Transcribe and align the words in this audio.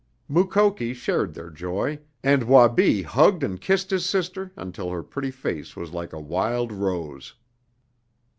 Mukoki 0.27 0.95
shared 0.95 1.35
their 1.35 1.51
joy, 1.51 1.99
and 2.23 2.41
Wabi 2.45 3.03
hugged 3.03 3.43
and 3.43 3.61
kissed 3.61 3.91
his 3.91 4.03
sister 4.03 4.51
until 4.55 4.89
her 4.89 5.03
pretty 5.03 5.29
face 5.29 5.75
was 5.75 5.91
like 5.93 6.11
a 6.11 6.19
wild 6.19 6.71
rose. 6.71 7.35